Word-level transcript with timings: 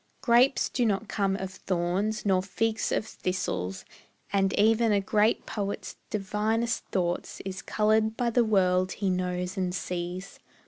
Grapes 0.21 0.67
do 0.67 0.83
not 0.83 1.07
come 1.07 1.35
of 1.35 1.51
thorns 1.51 2.25
nor 2.25 2.41
figs 2.41 2.91
of 2.91 3.05
thistles, 3.05 3.85
And 4.33 4.51
even 4.53 4.91
a 4.91 4.99
great 4.99 5.45
poet's 5.45 5.95
divinest 6.09 6.85
thought 6.85 7.39
Is 7.45 7.61
coloured 7.61 8.17
by 8.17 8.31
the 8.31 8.43
world 8.43 8.93
he 8.93 9.11
knows 9.11 9.57
and 9.57 9.75
sees. 9.75 10.39